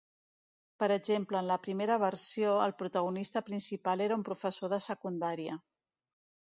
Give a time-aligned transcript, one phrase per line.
[0.83, 5.63] Per exemple, en la primera versió, el protagonista principal era un professor de secundària.